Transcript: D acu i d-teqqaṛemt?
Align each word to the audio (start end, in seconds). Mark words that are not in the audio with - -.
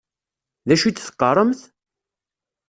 D 0.67 0.69
acu 0.73 0.85
i 0.87 0.91
d-teqqaṛemt? 0.91 1.61